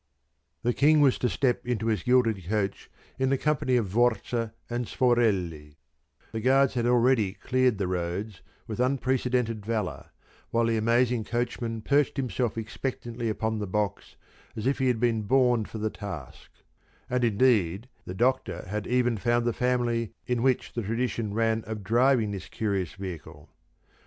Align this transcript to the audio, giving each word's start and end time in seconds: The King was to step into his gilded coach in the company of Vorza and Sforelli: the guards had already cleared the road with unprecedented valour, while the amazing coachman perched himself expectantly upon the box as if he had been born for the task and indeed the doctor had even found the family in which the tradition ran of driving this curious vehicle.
The 0.63 0.73
King 0.73 0.99
was 1.01 1.19
to 1.19 1.29
step 1.29 1.63
into 1.63 1.85
his 1.85 2.01
gilded 2.01 2.49
coach 2.49 2.89
in 3.19 3.29
the 3.29 3.37
company 3.37 3.75
of 3.77 3.85
Vorza 3.85 4.51
and 4.67 4.87
Sforelli: 4.87 5.75
the 6.31 6.41
guards 6.41 6.73
had 6.73 6.87
already 6.87 7.33
cleared 7.33 7.77
the 7.77 7.85
road 7.87 8.39
with 8.65 8.79
unprecedented 8.79 9.63
valour, 9.63 10.09
while 10.49 10.65
the 10.65 10.75
amazing 10.75 11.23
coachman 11.23 11.83
perched 11.83 12.17
himself 12.17 12.57
expectantly 12.57 13.29
upon 13.29 13.59
the 13.59 13.67
box 13.67 14.15
as 14.55 14.65
if 14.65 14.79
he 14.79 14.87
had 14.87 14.99
been 14.99 15.21
born 15.21 15.65
for 15.65 15.77
the 15.77 15.91
task 15.91 16.49
and 17.07 17.23
indeed 17.23 17.87
the 18.05 18.15
doctor 18.15 18.65
had 18.67 18.87
even 18.87 19.17
found 19.19 19.45
the 19.45 19.53
family 19.53 20.13
in 20.25 20.41
which 20.41 20.73
the 20.73 20.81
tradition 20.81 21.31
ran 21.31 21.63
of 21.65 21.83
driving 21.83 22.31
this 22.31 22.49
curious 22.49 22.93
vehicle. 22.93 23.51